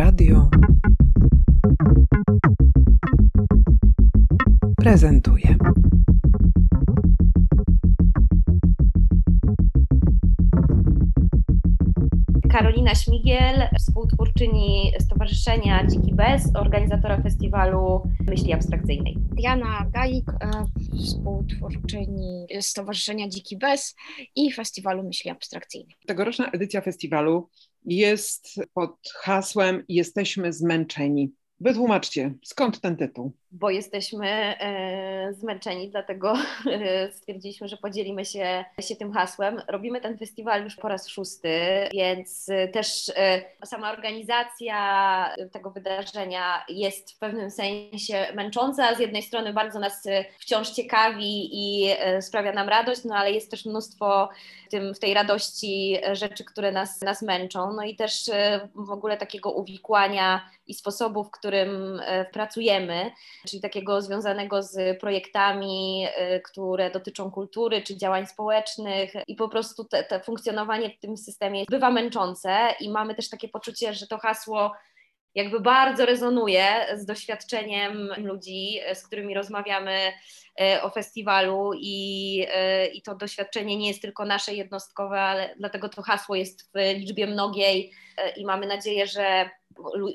[0.00, 0.48] Radio
[4.76, 5.56] prezentuje.
[12.50, 19.18] Karolina Śmigiel, współtwórczyni Stowarzyszenia Dziki Bez, organizatora festiwalu Myśli Abstrakcyjnej.
[19.36, 20.34] Diana Galik, e,
[21.00, 23.94] współtwórczyni Stowarzyszenia Dziki Bez
[24.36, 25.96] i Festiwalu Myśli Abstrakcyjnej.
[26.06, 27.48] Tegoroczna edycja festiwalu
[27.84, 31.32] jest pod hasłem Jesteśmy zmęczeni.
[31.60, 33.32] Wytłumaczcie, skąd ten tytuł?
[33.52, 36.34] Bo jesteśmy e, zmęczeni, dlatego
[36.66, 39.62] e, stwierdziliśmy, że podzielimy się, się tym hasłem.
[39.68, 41.50] Robimy ten festiwal już po raz szósty,
[41.92, 43.12] więc e, też
[43.64, 48.94] sama organizacja tego wydarzenia jest w pewnym sensie męcząca.
[48.94, 50.02] Z jednej strony bardzo nas
[50.38, 51.90] wciąż ciekawi i
[52.20, 54.28] sprawia nam radość, no ale jest też mnóstwo
[54.66, 57.72] w, tym, w tej radości rzeczy, które nas, nas męczą.
[57.72, 58.30] No i też
[58.74, 62.00] w ogóle takiego uwikłania i sposobu, w którym
[62.32, 63.10] pracujemy
[63.48, 69.12] czyli takiego związanego z projektami, y, które dotyczą kultury czy działań społecznych.
[69.28, 73.48] I po prostu te, te funkcjonowanie w tym systemie bywa męczące i mamy też takie
[73.48, 74.72] poczucie, że to hasło
[75.34, 80.12] jakby bardzo rezonuje z doświadczeniem ludzi, z którymi rozmawiamy
[80.60, 82.46] y, o festiwalu i,
[82.84, 86.78] y, i to doświadczenie nie jest tylko nasze jednostkowe, ale dlatego to hasło jest w
[86.94, 87.92] liczbie mnogiej
[88.36, 89.50] i mamy nadzieję, że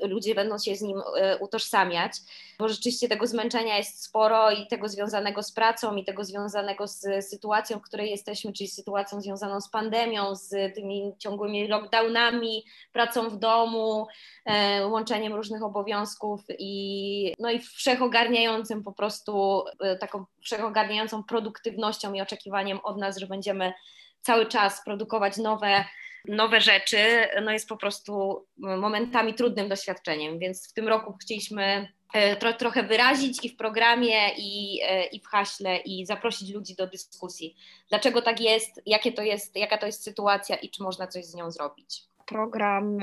[0.02, 2.12] ludzie będą się z nim e, utożsamiać,
[2.58, 7.28] bo rzeczywiście tego zmęczenia jest sporo i tego związanego z pracą, i tego związanego z
[7.28, 13.38] sytuacją, w której jesteśmy, czyli sytuacją związaną z pandemią, z tymi ciągłymi lockdownami, pracą w
[13.38, 14.06] domu,
[14.44, 22.20] e, łączeniem różnych obowiązków i, no i wszechogarniającym po prostu e, taką wszechogarniającą produktywnością i
[22.20, 23.72] oczekiwaniem od nas, że będziemy
[24.20, 25.84] cały czas produkować nowe
[26.28, 32.36] nowe rzeczy, no jest po prostu momentami trudnym doświadczeniem, więc w tym roku chcieliśmy e,
[32.36, 36.86] tro, trochę wyrazić i w programie, i, e, i w haśle, i zaprosić ludzi do
[36.86, 37.56] dyskusji.
[37.88, 41.34] Dlaczego tak jest, jakie to jest, jaka to jest sytuacja i czy można coś z
[41.34, 42.98] nią zrobić program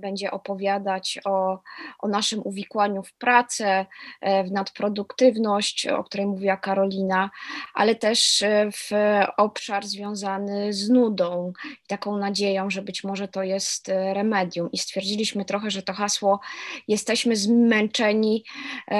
[0.00, 1.58] będzie opowiadać o,
[1.98, 3.86] o naszym uwikłaniu w pracę,
[4.20, 7.30] e, w nadproduktywność, o której mówiła Karolina,
[7.74, 8.90] ale też e, w
[9.36, 11.52] obszar związany z nudą
[11.84, 14.68] i taką nadzieją, że być może to jest e, remedium.
[14.72, 16.40] I stwierdziliśmy trochę, że to hasło
[16.88, 18.44] jesteśmy zmęczeni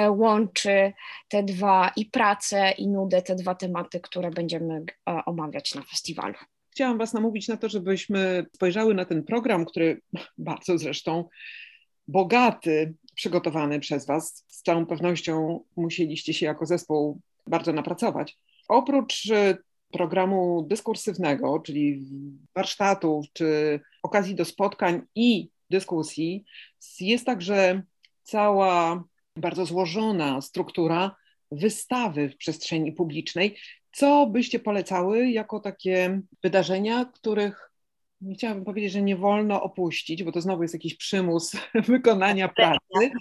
[0.09, 0.93] łączy
[1.29, 4.85] te dwa i pracę, i nudę, te dwa tematy, które będziemy
[5.25, 6.35] omawiać na festiwalu
[6.75, 10.01] chciałam Was namówić na to, żebyśmy spojrzały na ten program, który
[10.37, 11.29] bardzo zresztą
[12.07, 14.45] bogaty, przygotowany przez Was.
[14.47, 18.37] Z całą pewnością musieliście się jako zespół bardzo napracować.
[18.67, 19.57] Oprócz e,
[19.91, 22.05] programu dyskursywnego, czyli
[22.55, 26.45] warsztatów czy okazji do spotkań i dyskusji,
[26.99, 27.83] jest także
[28.23, 29.03] cała
[29.37, 31.15] bardzo złożona struktura
[31.51, 33.57] wystawy w przestrzeni publicznej,
[33.91, 37.71] co byście polecały jako takie wydarzenia, których
[38.21, 41.51] nie chciałabym powiedzieć, że nie wolno opuścić, bo to znowu jest jakiś przymus
[41.87, 43.11] wykonania pracy,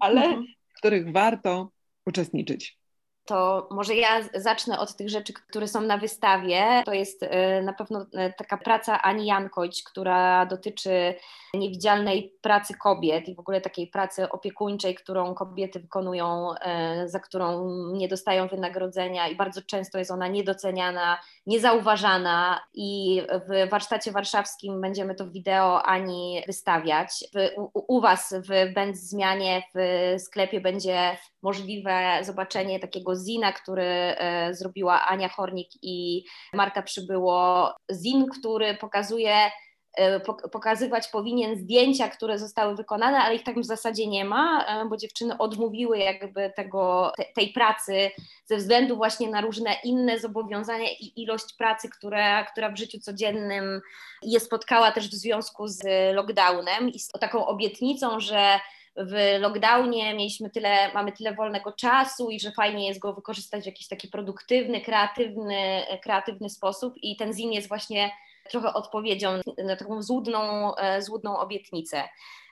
[0.00, 0.46] ale mhm.
[0.68, 1.70] w których warto
[2.06, 2.78] uczestniczyć?
[3.24, 6.82] To może ja zacznę od tych rzeczy, które są na wystawie.
[6.84, 11.14] To jest e, na pewno e, taka praca Ani Jankojć, która dotyczy
[11.54, 17.68] niewidzialnej pracy kobiet i w ogóle takiej pracy opiekuńczej, którą kobiety wykonują, e, za którą
[17.92, 25.14] nie dostają wynagrodzenia i bardzo często jest ona niedoceniana, niezauważana i w warsztacie warszawskim będziemy
[25.14, 27.24] to wideo Ani wystawiać.
[27.56, 34.54] U, u Was w Będz Zmianie w sklepie będzie możliwe zobaczenie takiego zina, który e,
[34.54, 36.24] zrobiła Ania Hornik i
[36.54, 37.70] Marta Przybyło.
[37.92, 39.50] Zin, który pokazuje
[39.96, 40.20] e,
[40.52, 44.96] pokazywać powinien zdjęcia, które zostały wykonane, ale ich tak w zasadzie nie ma, e, bo
[44.96, 48.10] dziewczyny odmówiły jakby tego, tej pracy
[48.46, 53.80] ze względu właśnie na różne inne zobowiązania i ilość pracy, która, która w życiu codziennym
[54.22, 55.82] je spotkała też w związku z
[56.14, 58.60] lockdownem i z taką obietnicą, że
[58.96, 63.66] w lockdownie mieliśmy tyle, mamy tyle wolnego czasu i że fajnie jest go wykorzystać w
[63.66, 68.10] jakiś taki produktywny, kreatywny, kreatywny sposób i ten zin jest właśnie
[68.50, 72.02] trochę odpowiedzią na taką złudną, e, złudną obietnicę.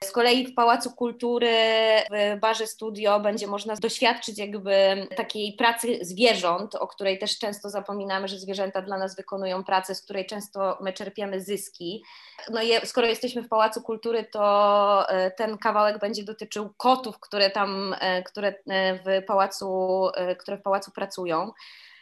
[0.04, 1.56] Z kolei w Pałacu Kultury,
[2.10, 8.28] w barze studio będzie można doświadczyć jakby takiej pracy zwierząt, o której też często zapominamy,
[8.28, 12.04] że zwierzęta dla nas wykonują pracę, z której często my czerpiemy zyski.
[12.50, 17.50] No i skoro jesteśmy w Pałacu Kultury, to e, ten kawałek będzie dotyczył kotów, które
[17.50, 18.54] tam, e, które
[19.06, 21.52] w pałacu, które w pałacu pracują.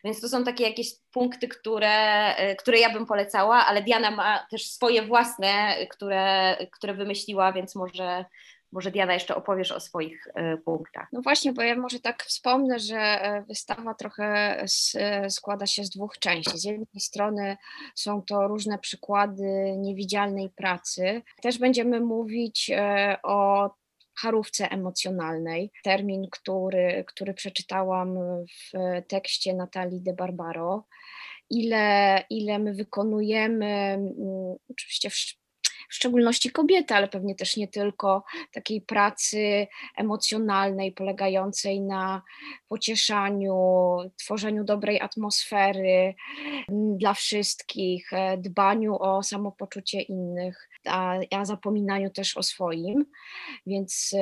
[0.05, 4.71] Więc to są takie jakieś punkty, które, które ja bym polecała, ale Diana ma też
[4.71, 8.25] swoje własne, które, które wymyśliła, więc może,
[8.73, 11.09] może Diana jeszcze opowiesz o swoich e, punktach.
[11.13, 14.65] No właśnie, bo ja może tak wspomnę, że e, wystawa trochę
[15.29, 16.59] składa się z dwóch części.
[16.59, 17.57] Z jednej strony
[17.95, 21.23] są to różne przykłady niewidzialnej pracy.
[21.43, 23.71] Też będziemy mówić e, o
[24.19, 28.79] harówce emocjonalnej, termin, który, który przeczytałam w
[29.09, 30.87] tekście Natalii de Barbaro.
[31.51, 35.15] Ile, ile my wykonujemy, mm, oczywiście w
[35.91, 39.67] w szczególności kobiety, ale pewnie też nie tylko, takiej pracy
[39.97, 42.23] emocjonalnej, polegającej na
[42.69, 43.55] pocieszaniu,
[44.19, 46.15] tworzeniu dobrej atmosfery
[46.69, 53.07] mm, dla wszystkich, e, dbaniu o samopoczucie innych, a, a zapominaniu też o swoim,
[53.67, 54.15] więc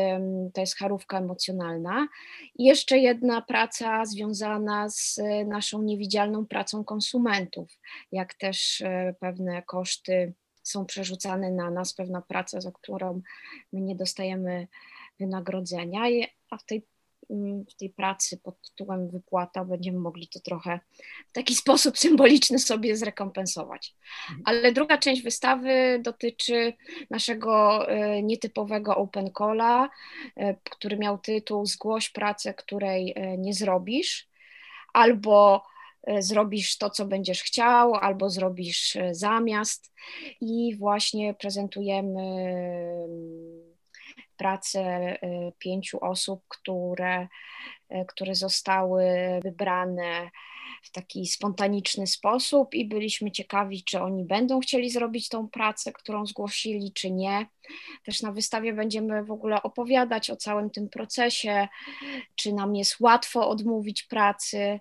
[0.55, 2.09] to jest charówka emocjonalna.
[2.55, 7.79] I jeszcze jedna praca związana z naszą niewidzialną pracą konsumentów,
[8.13, 10.35] jak też e, pewne koszty
[10.69, 13.23] są przerzucane na nas, pewna praca, za którą
[13.73, 14.69] my nie dostajemy
[15.21, 16.01] wynagrodzenia,
[16.51, 16.87] a w tej,
[17.31, 20.81] mm, w tej pracy pod tytułem wypłata będziemy mogli to trochę
[21.29, 23.95] w taki sposób symboliczny sobie zrekompensować.
[24.31, 24.43] Mhm.
[24.45, 26.73] Ale druga część wystawy dotyczy
[27.11, 29.91] naszego e, nietypowego open calla,
[30.37, 34.29] e, który miał tytuł Zgłoś pracę, której e, nie zrobisz,
[34.93, 35.65] albo
[36.19, 39.93] zrobisz to, co będziesz chciał, albo zrobisz e, zamiast.
[40.41, 42.23] I właśnie prezentujemy
[43.05, 43.75] mm,
[44.37, 45.19] pracę e,
[45.59, 47.29] pięciu osób, które,
[48.09, 49.05] które zostały
[49.43, 50.31] wybrane
[50.83, 56.27] w taki spontaniczny sposób i byliśmy ciekawi, czy oni będą chcieli zrobić tą pracę, którą
[56.27, 57.47] zgłosili, czy nie.
[58.05, 61.69] Też na wystawie będziemy w ogóle opowiadać o całym tym procesie,
[62.35, 64.81] czy nam jest łatwo odmówić pracy.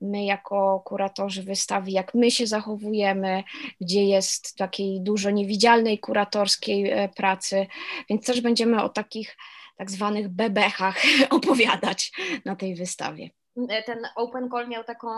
[0.00, 3.44] My, jako kuratorzy wystawy, jak my się zachowujemy,
[3.80, 7.66] gdzie jest takiej dużo niewidzialnej kuratorskiej e, pracy,
[8.10, 9.36] więc też będziemy o takich
[9.76, 12.12] tak zwanych bebechach opowiadać
[12.44, 13.37] na tej wystawie.
[13.68, 15.08] E, ten Open Call miał taką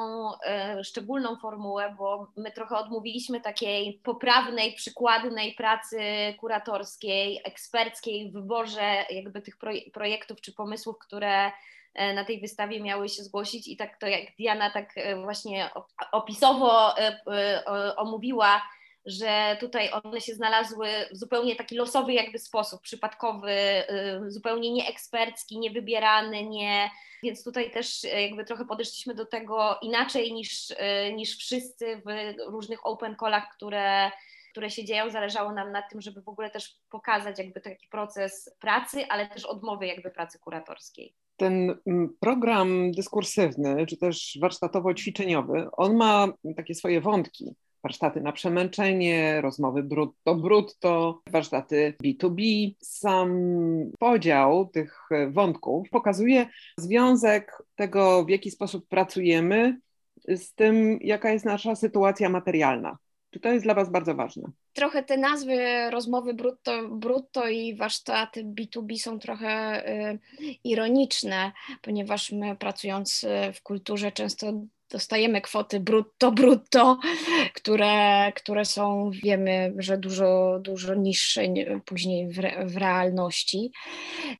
[0.44, 5.98] e, szczególną formułę, bo my trochę odmówiliśmy takiej poprawnej, przykładnej pracy
[6.38, 9.56] kuratorskiej, eksperckiej w wyborze jakby tych
[9.92, 11.52] projektów czy pomysłów, które
[11.94, 13.68] e, na tej wystawie miały się zgłosić.
[13.68, 15.70] I tak to jak Diana tak właśnie
[16.12, 16.94] opisowo
[17.96, 18.62] omówiła,
[19.10, 23.52] że tutaj one się znalazły w zupełnie taki losowy jakby sposób, przypadkowy,
[24.26, 26.90] y, zupełnie nieekspercki, niewybierany, nie,
[27.22, 32.34] więc tutaj też e, jakby trochę podeszliśmy do tego inaczej niż, e, niż wszyscy w
[32.52, 34.10] różnych open callach, które
[34.50, 38.56] które się dzieją, zależało nam na tym, żeby w ogóle też pokazać jakby taki proces
[38.60, 41.14] pracy, ale też odmowy jakby pracy kuratorskiej.
[41.36, 49.40] Ten mm, program dyskursywny, czy też warsztatowo-ćwiczeniowy, on ma takie swoje wątki warsztaty na przemęczenie,
[49.40, 52.70] rozmowy brutto-brutto, warsztaty B2B.
[52.80, 53.30] Sam
[53.98, 56.46] podział tych wątków pokazuje
[56.78, 59.80] związek tego, w jaki sposób pracujemy
[60.28, 62.98] z tym, jaka jest nasza sytuacja materialna.
[63.30, 64.50] Czy to jest dla Was bardzo ważne?
[64.72, 70.18] Trochę te nazwy rozmowy brutto, brutto i warsztaty B2B są trochę y,
[70.64, 71.52] ironiczne,
[71.82, 74.52] ponieważ my pracując y, w kulturze często
[74.90, 76.98] dostajemy kwoty brutto, brutto,
[77.54, 81.42] które, które są, wiemy, że dużo, dużo niższe
[81.84, 83.72] później w, w realności.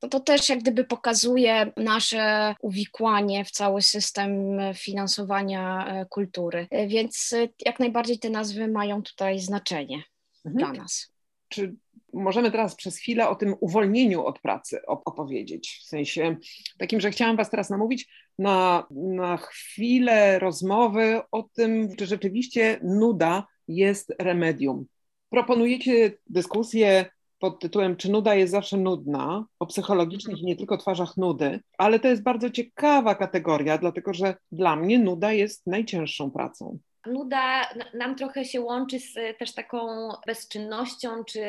[0.00, 6.68] To, to też jak gdyby pokazuje nasze uwikłanie w cały system finansowania e, kultury.
[6.86, 10.02] Więc e, jak najbardziej te nazwy mają tutaj znaczenie
[10.44, 10.56] mhm.
[10.58, 11.12] dla nas.
[11.48, 11.74] Czy
[12.12, 15.80] możemy teraz przez chwilę o tym uwolnieniu od pracy opowiedzieć.
[15.82, 16.36] W sensie
[16.78, 18.08] takim, że chciałam Was teraz namówić
[18.40, 24.86] na, na chwilę rozmowy o tym, czy rzeczywiście nuda jest remedium.
[25.30, 27.06] Proponujecie dyskusję
[27.38, 29.46] pod tytułem Czy nuda jest zawsze nudna?
[29.58, 34.34] o psychologicznych i nie tylko twarzach nudy, ale to jest bardzo ciekawa kategoria, dlatego że
[34.52, 36.78] dla mnie nuda jest najcięższą pracą.
[37.06, 41.42] Nuda nam trochę się łączy z też taką bezczynnością czy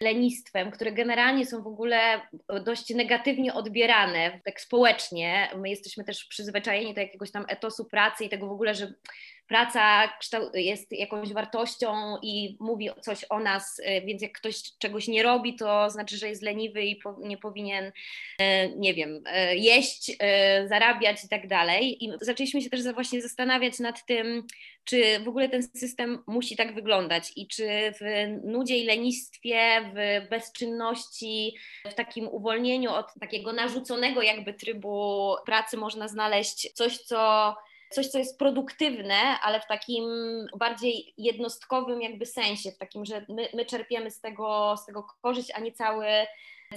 [0.00, 2.20] lenistwem, które generalnie są w ogóle
[2.64, 5.50] dość negatywnie odbierane tak społecznie.
[5.56, 8.94] My jesteśmy też przyzwyczajeni do jakiegoś tam etosu pracy i tego w ogóle, że
[9.50, 10.12] praca
[10.54, 15.56] jest jakąś wartością i mówi coś o nas, y, więc jak ktoś czegoś nie robi,
[15.56, 17.92] to znaczy, że jest leniwy i nie powinien, y,
[18.76, 20.16] nie wiem, y, jeść,
[20.66, 22.04] zarabiać i tak dalej.
[22.04, 24.46] I zaczęliśmy się też właśnie zastanawiać nad tym,
[24.84, 27.68] czy w ogóle ten system musi tak wyglądać i czy
[28.00, 35.76] w nudzie i lenistwie, w bezczynności, w takim uwolnieniu od takiego narzuconego jakby trybu pracy
[35.76, 37.54] można znaleźć coś, co
[37.90, 40.04] coś, co jest produktywne, ale w takim
[40.58, 45.50] bardziej jednostkowym jakby sensie, w takim, że my, my czerpiemy z tego, z tego korzyść,
[45.54, 46.06] a nie cały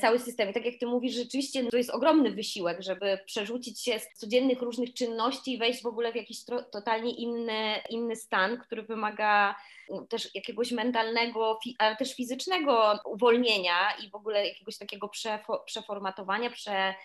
[0.02, 0.50] cały system.
[0.50, 4.62] I tak jak ty mówisz, rzeczywiście to jest ogromny wysiłek, żeby przerzucić się z codziennych
[4.62, 6.38] różnych czynności i wejść w ogóle w jakiś
[6.72, 9.56] totalnie inny, inny stan, który wymaga
[9.90, 15.10] mm, też jakiegoś mentalnego, ale też fizycznego uwolnienia i w ogóle jakiegoś takiego
[15.66, 16.96] przeformatowania, prze,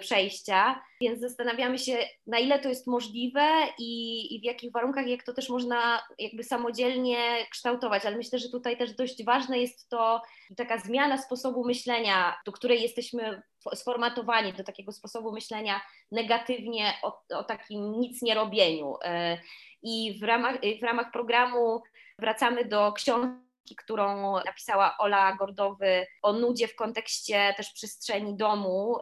[0.00, 5.22] przejścia, więc zastanawiamy się, na ile to jest możliwe i, i, w jakich warunkach, jak
[5.22, 10.22] to też można jakby samodzielnie kształtować, ale myślę, że tutaj też dość ważne jest to
[10.56, 13.42] taka zmiana sposobu myślenia, do której jesteśmy
[13.74, 15.80] sformatowani, do takiego sposobu myślenia
[16.12, 18.94] negatywnie o, o takim nic nie robieniu.
[19.04, 19.38] E,
[19.82, 21.82] I w ramach, w ramach programu
[22.18, 23.43] wracamy do książki
[23.76, 28.98] którą napisała Ola Gordowy o nudzie w kontekście też przestrzeni domu,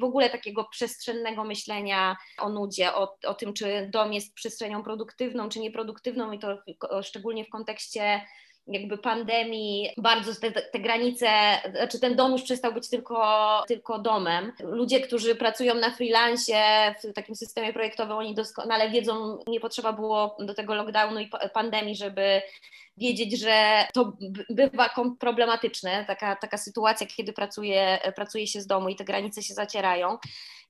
[0.00, 5.48] w ogóle takiego przestrzennego myślenia o nudzie, o, o tym, czy dom jest przestrzenią produktywną,
[5.48, 6.58] czy nieproduktywną i to
[7.02, 8.20] szczególnie w kontekście
[8.66, 11.28] jakby pandemii bardzo te, te, granice,
[11.70, 14.52] znaczy ten dom już przestał być tylko, tylko domem.
[14.60, 20.36] Ludzie, którzy pracują na freelancie w takim systemie projektowym, oni doskonale wiedzą, nie potrzeba było
[20.38, 22.42] do tego lockdownu i pandemii, żeby
[22.96, 24.12] wiedzieć, że to
[24.50, 29.54] bywa problematyczne, taka, taka sytuacja, kiedy pracuje, pracuje się z domu i te granice się
[29.54, 30.18] zacierają.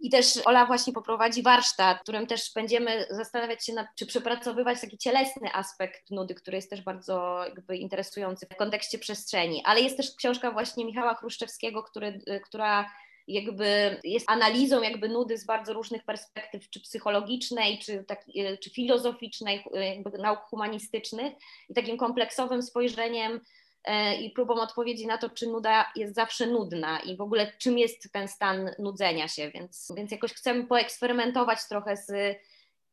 [0.01, 4.81] I też Ola właśnie poprowadzi warsztat, w którym też będziemy zastanawiać się nad, czy przepracowywać
[4.81, 9.63] taki cielesny aspekt nudy, który jest też bardzo jakby interesujący w kontekście przestrzeni.
[9.65, 12.91] Ale jest też książka właśnie Michała Chruszczewskiego, który, która
[13.29, 18.25] jakby jest analizą jakby nudy z bardzo różnych perspektyw, czy psychologicznej, czy, tak,
[18.63, 21.35] czy filozoficznej, jakby nauk humanistycznych
[21.69, 23.41] i takim kompleksowym spojrzeniem
[23.85, 27.79] e, i próbą odpowiedzi na to, czy nuda jest zawsze nudna i w ogóle czym
[27.79, 32.37] jest ten stan nudzenia się, więc, więc jakoś chcemy poeksperymentować trochę z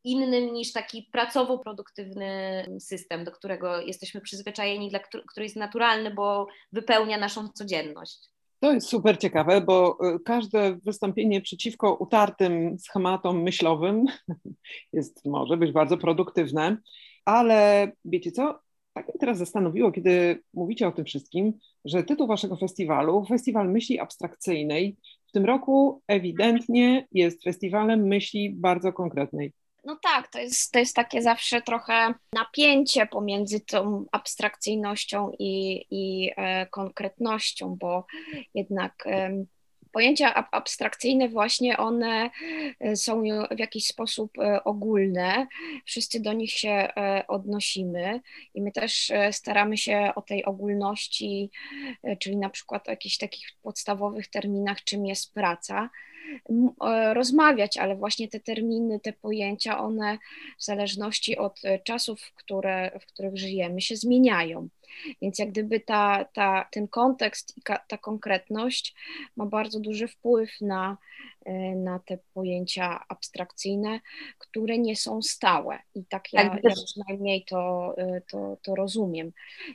[0.04, 7.18] innym niż taki pracowo-produktywny system, do którego jesteśmy przyzwyczajeni, dla, który jest naturalny, bo wypełnia
[7.18, 8.33] naszą codzienność.
[8.60, 14.04] To jest super ciekawe, bo y, każde wystąpienie przeciwko utartym schematom myślowym
[14.92, 16.76] jest, może być bardzo produktywne,
[17.24, 18.58] ale wiecie co?
[18.92, 21.52] Tak mnie teraz zastanowiło, kiedy mówicie o tym wszystkim,
[21.84, 24.96] że tytuł waszego festiwalu, Festiwal Myśli Abstrakcyjnej,
[25.26, 29.52] w tym roku ewidentnie jest festiwalem myśli bardzo konkretnej.
[29.84, 36.30] No tak, to jest, to jest takie zawsze trochę napięcie pomiędzy tą abstrakcyjnością i, i
[36.36, 38.06] e, konkretnością, bo
[38.54, 39.44] jednak e,
[39.94, 42.30] pojęcia ab abstrakcyjne właśnie one
[42.80, 45.46] e, są w jakiś sposób e, ogólne,
[45.84, 48.20] wszyscy do nich się e, odnosimy
[48.54, 51.50] i my też staramy się o tej ogólności,
[52.20, 55.90] czyli na przykład o jakichś takich podstawowych terminach, czym jest praca,
[57.12, 60.18] rozmawiać, ale właśnie te terminy, te pojęcia, one
[60.58, 64.68] w zależności od e, czasów, które, w których żyjemy, się zmieniają.
[65.22, 68.94] Więc jak gdyby ta, ta, ten kontekst i ta konkretność
[69.36, 70.98] ma bardzo duży wpływ na,
[71.44, 74.00] e, na te pojęcia abstrakcyjne,
[74.38, 75.78] które nie są stałe.
[75.94, 77.94] I tak ja, tak, ja przynajmniej to,
[78.30, 79.32] to, to rozumiem.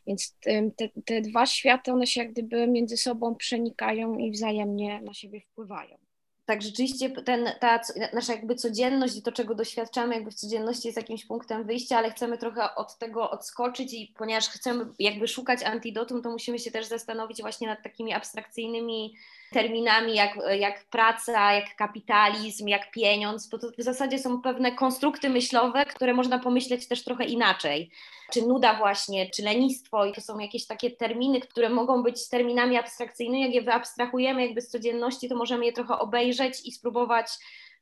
[0.08, 5.14] Więc te, te dwa światy, one się jak gdyby między sobą przenikają i wzajemnie na
[5.14, 6.09] siebie wpływają.
[6.50, 7.80] Tak, rzeczywiście ten, ta
[8.14, 12.12] nasza jakby codzienność i to, czego doświadczamy jakby w codzienności jest jakimś punktem wyjścia, ale
[12.12, 16.86] chcemy trochę od tego odskoczyć i ponieważ chcemy jakby szukać antidotum, to musimy się też
[16.86, 19.16] zastanowić właśnie nad takimi abstrakcyjnymi
[19.50, 25.30] terminami jak, jak praca, jak kapitalizm, jak pieniądz, bo to w zasadzie są pewne konstrukty
[25.30, 27.92] myślowe, które można pomyśleć też trochę inaczej.
[28.32, 32.78] Czy nuda właśnie, czy lenistwo i to są jakieś takie terminy, które mogą być terminami
[32.78, 37.28] abstrakcyjnymi, jak je wyabstrahujemy jakby z codzienności, to możemy je trochę obejrzeć i spróbować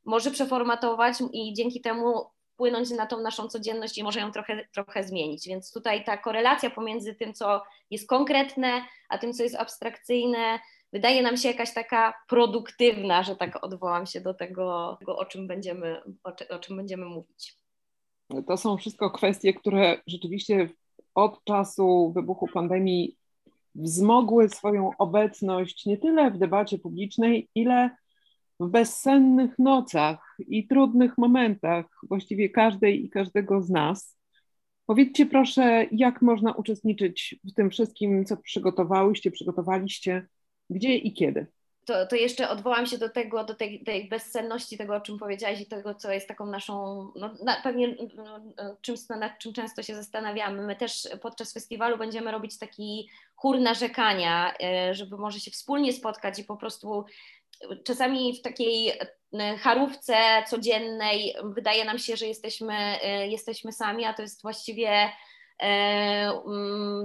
[0.04, 5.04] może przeformatować i dzięki temu wpłynąć na tą naszą codzienność i może ją trochę, trochę
[5.04, 5.48] zmienić.
[5.48, 10.58] Więc tutaj ta korelacja pomiędzy tym, co jest konkretne, a tym, co jest abstrakcyjne,
[10.92, 16.02] wydaje nam się jakaś taka produktywna, że tak odwołam się do tego, o czym będziemy,
[16.24, 17.56] o, o czym będziemy mówić.
[18.46, 20.68] To są wszystko kwestie, które rzeczywiście
[21.14, 23.16] od czasu wybuchu pandemii
[23.74, 27.90] wzmogły swoją obecność nie tyle w debacie publicznej, ile
[28.60, 34.18] w bezsennych nocach i trudnych momentach właściwie każdej i każdego z nas.
[34.86, 40.26] Powiedzcie proszę, jak można uczestniczyć w tym wszystkim, co przygotowałyście, przygotowaliście
[40.70, 41.46] gdzie i kiedy?
[41.84, 45.60] To, to jeszcze odwołam się do tego, do tej, tej bezsenności tego, o czym powiedziałaś
[45.60, 46.74] i tego, co jest taką naszą,
[47.16, 48.40] no, na, pewnie no,
[48.80, 50.62] czymś, nad czym często się zastanawiamy.
[50.62, 56.38] My też podczas festiwalu będziemy robić taki chór narzekania, e, żeby może się wspólnie spotkać
[56.38, 57.04] i po prostu
[57.84, 58.92] czasami w takiej
[59.60, 60.16] charówce
[60.48, 62.74] codziennej wydaje nam się, że jesteśmy,
[63.28, 65.10] jesteśmy sami, a to jest właściwie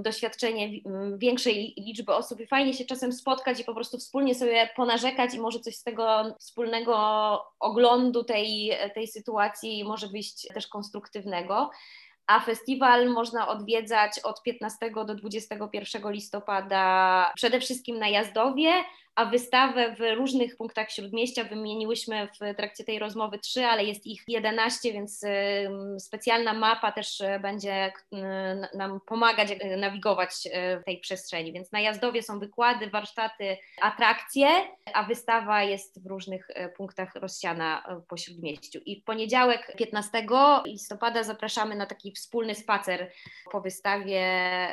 [0.02, 4.68] doświadczenie mm, większej liczby osób i fajnie się czasem spotkać i po prostu wspólnie sobie
[4.76, 6.96] ponarzekać i może coś z tego wspólnego
[7.60, 11.70] oglądu tej, tej sytuacji może wyjść też konstruktywnego.
[12.26, 18.72] A festiwal można odwiedzać od 15 do 21 listopada przede wszystkim na Jazdowie,
[19.14, 24.22] a wystawę w różnych punktach śródmieścia wymieniłyśmy w trakcie tej rozmowy trzy, ale jest ich
[24.28, 25.24] 11, więc
[25.98, 27.92] specjalna mapa też e, będzie
[28.74, 31.52] nam pomagać e, nawigować e, w tej przestrzeni.
[31.52, 34.48] Więc na Jazdowie są wykłady, warsztaty, atrakcje,
[34.94, 38.78] a wystawa jest w różnych punktach rozsiana po śródmieściu.
[38.86, 40.26] I w poniedziałek 15
[40.66, 43.10] listopada zapraszamy na taki wspólny spacer
[43.52, 44.24] po wystawie.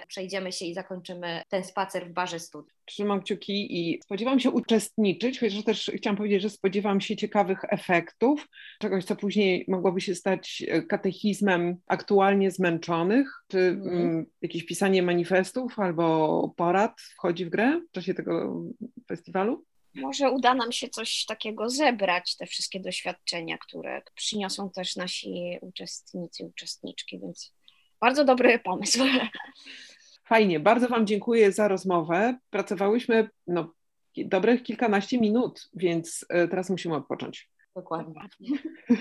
[0.08, 2.81] Przejdziemy się i zakończymy ten spacer w barze studii.
[2.92, 8.48] Trzymam kciuki i spodziewam się uczestniczyć, chociaż też chciałam powiedzieć, że spodziewam się ciekawych efektów,
[8.80, 14.26] czegoś, co później mogłoby się stać e, katechizmem aktualnie zmęczonych, czy mm.
[14.42, 18.64] jakieś pisanie manifestów albo porad wchodzi w grę w czasie tego
[19.08, 19.66] festiwalu?
[19.96, 26.46] Może uda nam się coś takiego zebrać, te wszystkie doświadczenia, które przyniosą też nasi uczestnicy,
[26.46, 27.54] uczestniczki, więc
[28.02, 29.00] bardzo dobry pomysł.
[30.32, 32.38] Fajnie, bardzo Wam dziękuję za rozmowę.
[32.50, 33.74] Pracowałyśmy no,
[34.18, 37.50] dobrych kilkanaście minut, więc e, teraz musimy odpocząć.
[37.76, 38.14] Dokładnie.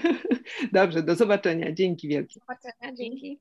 [0.73, 1.73] Dobrze, do zobaczenia.
[1.73, 2.41] Dzięki wielkie.
[2.41, 3.41] Do zobaczenia, dzięki.